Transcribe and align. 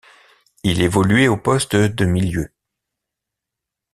Il 0.63 0.81
évoluait 0.81 1.27
au 1.27 1.37
poste 1.37 1.75
de 1.75 2.05
milieu. 2.05 2.49